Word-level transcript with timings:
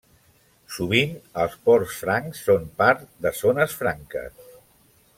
Sovint 0.75 1.11
els 1.43 1.59
ports 1.69 1.99
francs 2.05 2.41
són 2.49 2.65
part 2.83 3.07
de 3.27 3.37
zones 3.45 3.81
franques. 3.83 4.53